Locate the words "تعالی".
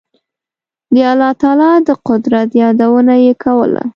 1.41-1.71